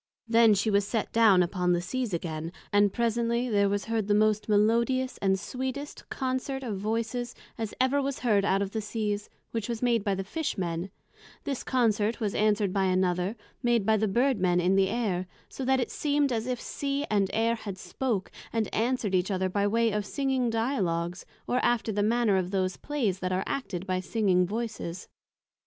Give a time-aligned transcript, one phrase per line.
[0.27, 4.15] Then she was set down upon the Seas again, and presently there was heard the
[4.15, 9.29] most melodious and sweetest Consort of Voices, as ever was heard out of the Seas,
[9.51, 10.89] which was made by the Fish men;
[11.43, 15.63] this Consort was answered by another, made by the Bird men in the Air, so
[15.63, 19.67] that it seem'd as if Sea and Air had spoke, and answered each other by
[19.67, 23.99] way of Singing Dialogues, or after the manner of those Playes that are acted by
[23.99, 25.07] singing Voices.